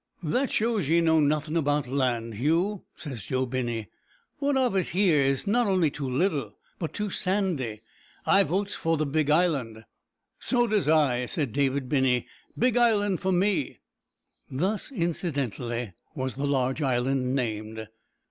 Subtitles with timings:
[0.23, 3.91] "That shows ye knows nothin' about land, Hugh," said Joe Binney.
[4.39, 7.81] "What's of it here is not only too little, but too sandy.
[8.25, 9.85] I votes for the big island."
[10.39, 12.25] "So does I," said David Binney.
[12.57, 13.77] "Big Island for me."
[14.49, 17.87] Thus, incidentally, was the large island named.